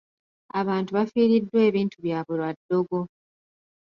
[0.59, 2.99] Abantu bafiiriddwa ebintu byabwe lwa ddogo.